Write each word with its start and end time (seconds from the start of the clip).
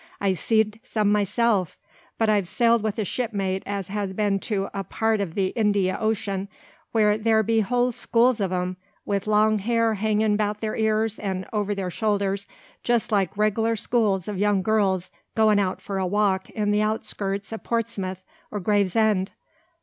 I've 0.19 0.39
seed 0.39 0.79
some 0.83 1.11
myself; 1.11 1.77
but 2.17 2.27
I've 2.27 2.47
sailed 2.47 2.81
with 2.81 2.97
a 2.97 3.05
shipmate 3.05 3.61
as 3.67 3.89
has 3.89 4.13
been 4.13 4.39
to 4.49 4.67
a 4.73 4.83
part 4.83 5.21
o' 5.21 5.25
the 5.25 5.53
Indyan 5.55 6.01
Ocean, 6.01 6.47
where 6.91 7.19
there 7.19 7.43
be 7.43 7.59
whole 7.59 7.91
schools 7.91 8.41
o' 8.41 8.49
'em, 8.49 8.77
wi' 9.05 9.21
long 9.27 9.59
hair 9.59 9.93
hangin' 9.93 10.33
about 10.33 10.59
their 10.59 10.75
ears 10.75 11.19
an' 11.19 11.45
over 11.53 11.75
their 11.75 11.91
shoulders, 11.91 12.47
just 12.81 13.11
like 13.11 13.37
reg'lar 13.37 13.75
schools 13.75 14.27
o' 14.27 14.33
young 14.33 14.63
girls 14.63 15.11
goin' 15.35 15.59
out 15.59 15.79
for 15.79 15.99
a 15.99 16.07
walk 16.07 16.49
in 16.49 16.71
the 16.71 16.81
outskirts 16.81 17.53
o' 17.53 17.59
Portsmouth 17.59 18.23
or 18.49 18.59
Gravesend. 18.59 19.33